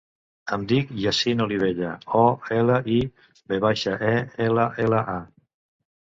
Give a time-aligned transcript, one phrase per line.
[0.55, 1.91] Em dic Yassine Olivella:
[2.21, 2.23] o,
[2.57, 4.17] ela, i, ve baixa, e,
[4.49, 5.49] ela, ela, a.